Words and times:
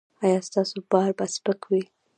ایا 0.23 0.39
ستاسو 0.49 0.77
بار 0.91 1.11
به 1.17 1.25
سپک 1.33 1.61
وي؟ 1.69 1.83